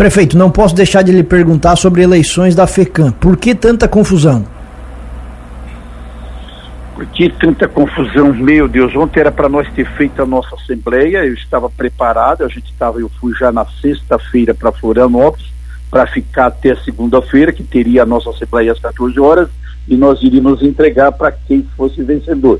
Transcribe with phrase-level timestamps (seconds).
[0.00, 3.12] Prefeito, não posso deixar de lhe perguntar sobre eleições da FECAM.
[3.12, 4.46] Por que tanta confusão?
[6.94, 8.32] Por que tanta confusão?
[8.32, 12.48] Meu Deus, ontem era para nós ter feito a nossa assembleia, eu estava preparado, a
[12.48, 15.52] gente estava, eu fui já na sexta-feira para Florianópolis,
[15.90, 19.50] para ficar até segunda-feira, que teria a nossa assembleia às 14 horas,
[19.86, 22.58] e nós iríamos entregar para quem fosse vencedor.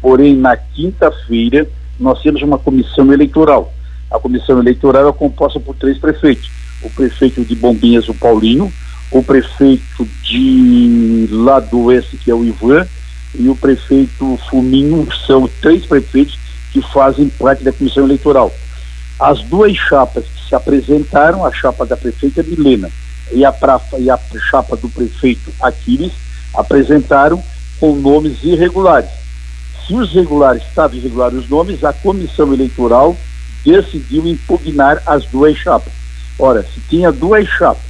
[0.00, 1.68] Porém, na quinta-feira,
[1.98, 3.70] nós temos uma comissão eleitoral.
[4.10, 6.50] A comissão eleitoral é composta por três prefeitos
[6.82, 8.72] o prefeito de Bombinhas, o Paulinho,
[9.10, 12.86] o prefeito de lá do Oeste, que é o Ivan,
[13.34, 16.38] e o prefeito Fuminho, são três prefeitos
[16.72, 18.52] que fazem parte da comissão eleitoral.
[19.18, 22.90] As duas chapas que se apresentaram, a chapa da prefeita Milena
[23.32, 23.54] e a,
[23.98, 24.18] e a
[24.50, 26.12] chapa do prefeito Aquiles,
[26.54, 27.42] apresentaram
[27.78, 29.10] com nomes irregulares.
[29.86, 33.16] Se os regulares estavam irregulares os nomes, a comissão eleitoral
[33.64, 35.99] decidiu impugnar as duas chapas.
[36.42, 37.82] Ora, se tinha duas chapas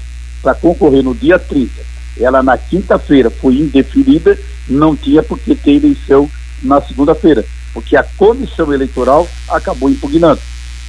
[0.43, 1.71] para concorrer no dia 30,
[2.19, 4.37] ela na quinta-feira foi indeferida,
[4.69, 6.29] não tinha por que ter eleição
[6.61, 10.41] na segunda-feira, porque a comissão eleitoral acabou impugnando.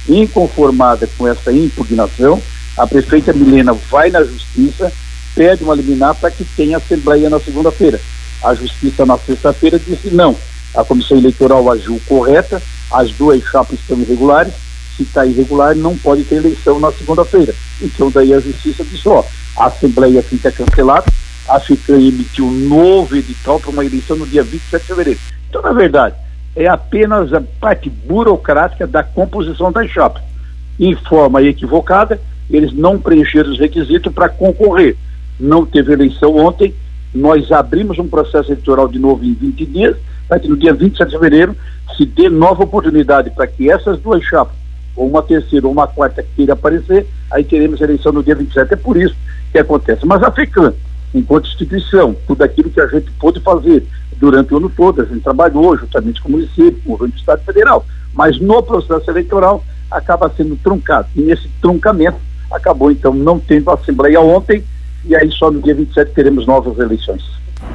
[0.08, 2.42] Inconformada com essa impugnação,
[2.76, 4.92] a prefeita Milena vai na justiça,
[5.32, 8.00] pede uma liminar para que tenha assembleia na segunda-feira.
[8.42, 10.36] A justiça na sexta-feira disse não,
[10.74, 14.52] a comissão eleitoral agiu correta, as duas chapas estão irregulares,
[14.96, 17.54] se está irregular, não pode ter eleição na segunda-feira.
[17.80, 19.24] Então, daí a justiça disse: ó,
[19.56, 21.06] a Assembleia fica cancelada,
[21.48, 25.20] a FICAM emitiu um novo edital para uma eleição no dia 27 de fevereiro.
[25.48, 26.14] Então, na verdade,
[26.54, 30.22] é apenas a parte burocrática da composição das chapas.
[30.78, 32.20] Em forma equivocada,
[32.50, 34.96] eles não preencheram os requisitos para concorrer.
[35.38, 36.74] Não teve eleição ontem,
[37.14, 39.96] nós abrimos um processo eleitoral de novo em 20 dias,
[40.28, 41.56] para que no dia 27 de fevereiro
[41.96, 44.61] se dê nova oportunidade para que essas duas chapas
[44.96, 48.72] ou uma terceira ou uma quarta que queira aparecer, aí teremos eleição no dia 27.
[48.72, 49.16] É por isso
[49.50, 50.04] que acontece.
[50.04, 50.72] Mas a FECAM,
[51.14, 55.20] enquanto instituição, tudo aquilo que a gente pôde fazer durante o ano todo, a gente
[55.20, 59.64] trabalhou juntamente com o município, com o governo do Estado Federal, mas no processo eleitoral
[59.90, 61.08] acaba sendo truncado.
[61.16, 62.18] E nesse truncamento
[62.50, 64.62] acabou então não tendo a Assembleia ontem,
[65.04, 67.22] e aí só no dia 27 teremos novas eleições.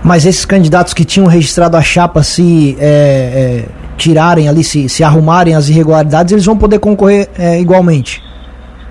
[0.04, 5.04] Mas esses candidatos que tinham registrado a chapa se é, é, tirarem ali, se, se
[5.04, 8.24] arrumarem as irregularidades, eles vão poder concorrer é, igualmente?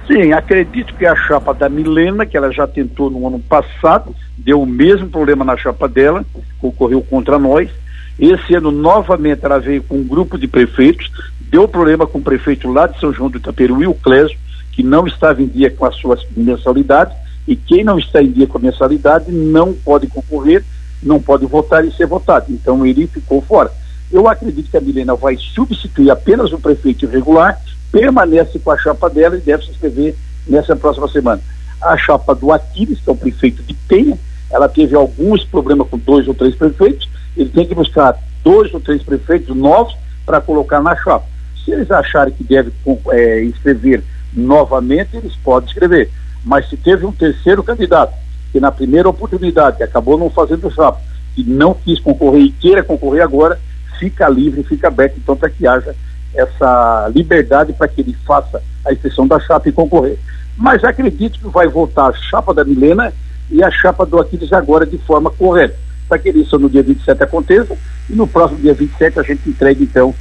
[0.07, 4.61] Sim, acredito que a chapa da Milena, que ela já tentou no ano passado, deu
[4.61, 6.25] o mesmo problema na chapa dela,
[6.61, 7.71] concorreu contra nós.
[8.19, 11.11] Esse ano, novamente, ela veio com um grupo de prefeitos,
[11.51, 14.37] deu problema com o prefeito lá de São João do Itaperuí, o Clésio,
[14.73, 17.17] que não estava em dia com as suas mensalidades,
[17.49, 20.63] e quem não está em dia com a mensalidade não pode concorrer
[21.03, 22.47] não pode votar e ser votado.
[22.51, 23.71] Então ele ficou fora.
[24.11, 29.11] Eu acredito que a Milena vai substituir apenas o prefeito irregular, permanece com a chapa
[29.11, 30.15] dela e deve se inscrever
[30.47, 31.43] nessa próxima semana.
[31.81, 34.19] A chapa do Aquiles, que é o prefeito de Penha,
[34.51, 38.81] ela teve alguns problemas com dois ou três prefeitos, ele tem que buscar dois ou
[38.81, 41.27] três prefeitos novos para colocar na chapa.
[41.65, 42.73] Se eles acharem que deve
[43.11, 44.03] é, inscrever
[44.33, 46.11] novamente, eles podem escrever.
[46.45, 48.15] Mas se teve um terceiro candidato
[48.53, 51.01] que na primeira oportunidade, acabou não fazendo chapa,
[51.35, 53.61] que não quis concorrer e queira concorrer agora,
[53.99, 55.95] fica livre, fica aberto, então, para que haja
[56.35, 60.19] essa liberdade para que ele faça a exceção da chapa e concorrer.
[60.57, 63.13] Mas acredito que vai voltar a chapa da Milena
[63.51, 65.77] e a chapa do Aquiles agora de forma correta,
[66.09, 67.77] para que isso no dia 27 aconteça
[68.09, 70.15] e no próximo dia 27 a gente entregue então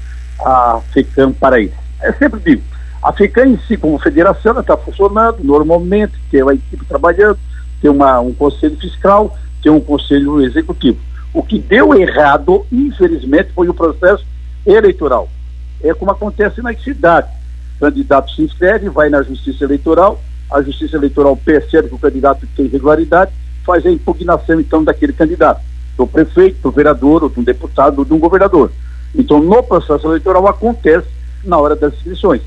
[0.43, 1.75] a FECAM para isso.
[2.01, 2.61] É sempre digo,
[3.01, 7.39] a FECAM em si como federação está funcionando normalmente, tem a equipe trabalhando,
[7.81, 10.99] tem uma, um conselho fiscal, tem um conselho executivo.
[11.35, 14.25] O que deu errado, infelizmente, foi o processo
[14.65, 15.27] eleitoral.
[15.83, 17.29] É como acontece nas cidades.
[17.75, 20.17] O candidato se inscreve, vai na justiça eleitoral,
[20.49, 23.33] a justiça eleitoral percebe que o candidato tem irregularidade,
[23.65, 25.61] faz a impugnação, então, daquele candidato,
[25.97, 28.71] do prefeito, do vereador, ou de um deputado, ou de um governador.
[29.13, 31.07] Então, no processo eleitoral acontece
[31.43, 32.43] na hora das inscrições.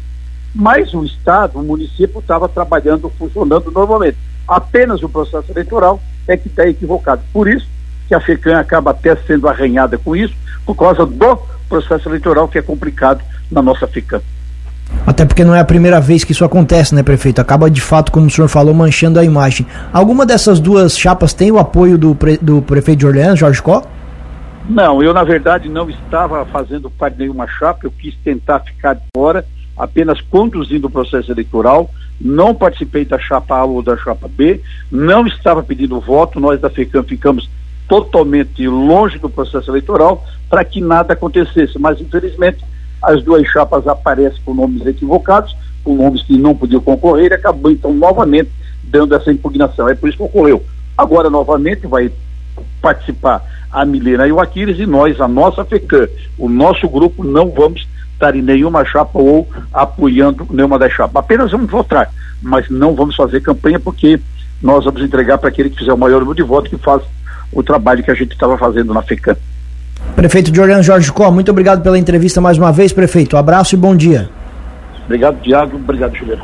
[0.55, 6.49] Mas o Estado, o município, estava trabalhando, funcionando normalmente apenas o processo eleitoral é que
[6.49, 7.21] está equivocado.
[7.35, 7.69] Por isso
[8.09, 10.35] que a FECAM acaba até sendo arranhada com isso,
[10.65, 11.39] por causa do
[11.69, 14.23] processo eleitoral que é complicado na nossa FECAM.
[15.07, 17.41] Até porque não é a primeira vez que isso acontece, né, prefeito?
[17.41, 19.67] Acaba de fato, como o senhor falou, manchando a imagem.
[19.93, 23.83] Alguma dessas duas chapas tem o apoio do, pre, do prefeito de Orleans, Jorge Có?
[24.67, 28.95] Não, eu na verdade não estava fazendo parte de nenhuma chapa, eu quis tentar ficar
[28.95, 29.45] de fora,
[29.77, 31.91] apenas conduzindo o processo eleitoral
[32.21, 34.61] não participei da chapa A ou da chapa B,
[34.91, 37.49] não estava pedindo voto, nós da FECAM ficamos
[37.89, 42.65] totalmente longe do processo eleitoral para que nada acontecesse, mas infelizmente
[43.03, 47.71] as duas chapas aparecem com nomes equivocados, com nomes que não podiam concorrer e acabou
[47.71, 48.51] então novamente
[48.85, 49.89] dando essa impugnação.
[49.89, 50.63] É por isso que ocorreu.
[50.97, 52.11] Agora, novamente, vai
[52.83, 57.51] participar a Milena e o Aquiles e nós, a nossa FECAM, o nosso grupo, não
[57.51, 61.17] vamos estar em nenhuma chapa ou apoiando nenhuma das chapas.
[61.17, 62.11] Apenas vamos votar,
[62.43, 64.19] mas não vamos fazer campanha porque
[64.61, 67.03] nós vamos entregar para aquele que fizer o maior número de votos que faz
[67.53, 69.37] o trabalho que a gente estava fazendo na FECAM.
[70.15, 73.37] Prefeito de Orlando Jorge Có, muito obrigado pela entrevista mais uma vez, prefeito.
[73.37, 74.29] Um abraço e bom dia.
[75.05, 75.77] Obrigado, Tiago.
[75.77, 76.43] Obrigado, Juliano.